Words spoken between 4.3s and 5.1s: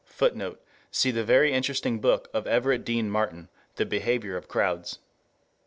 of Crowds.